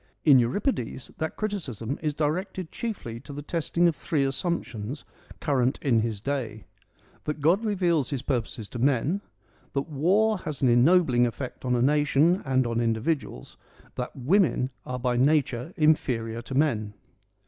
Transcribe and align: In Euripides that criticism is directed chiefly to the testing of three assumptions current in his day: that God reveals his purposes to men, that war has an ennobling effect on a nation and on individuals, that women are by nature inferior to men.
In 0.25 0.39
Euripides 0.39 1.11
that 1.19 1.35
criticism 1.37 1.99
is 2.01 2.15
directed 2.15 2.71
chiefly 2.71 3.19
to 3.19 3.31
the 3.31 3.43
testing 3.43 3.87
of 3.87 3.95
three 3.95 4.23
assumptions 4.23 5.05
current 5.39 5.77
in 5.79 5.99
his 5.99 6.21
day: 6.21 6.65
that 7.25 7.39
God 7.39 7.63
reveals 7.63 8.09
his 8.09 8.23
purposes 8.23 8.67
to 8.69 8.79
men, 8.79 9.21
that 9.73 9.87
war 9.87 10.39
has 10.39 10.63
an 10.63 10.69
ennobling 10.69 11.27
effect 11.27 11.63
on 11.63 11.75
a 11.75 11.83
nation 11.83 12.41
and 12.45 12.65
on 12.65 12.81
individuals, 12.81 13.57
that 13.93 14.15
women 14.15 14.71
are 14.87 14.97
by 14.97 15.17
nature 15.17 15.71
inferior 15.77 16.41
to 16.41 16.55
men. 16.55 16.95